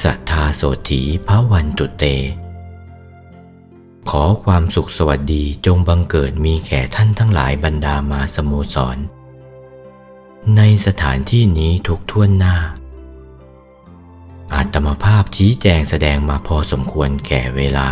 [0.00, 2.04] สัทธาโสถีพระวันตุเต
[4.10, 8.98] ขอความสุขสวัสดีจงบังเกิดมีแก่ท่านทั้งหลายบรรดามาสโมสร
[10.56, 12.56] ในสถานที่นี้ทุกท่วนหน้า
[14.54, 17.88] อาตมภาพชี้แจงแสดงมาพอสมควรแก่เวลา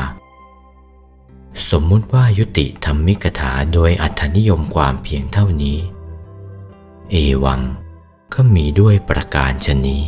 [1.70, 5.78] สมมุติว่ายุติธรรมิกถาโดยอัธนิยมความเพียงเท่านี้
[7.10, 7.60] เอวัง
[8.34, 10.04] ก็มีด้วยประการชนี้